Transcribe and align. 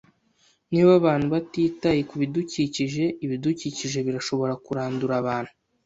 Niba 0.71 0.91
abantu 0.99 1.27
batitaye 1.33 2.01
kubidukikije, 2.09 3.03
ibidukikije 3.25 3.97
birashobora 4.07 4.53
kurandura 4.65 5.13
abantu 5.23 5.51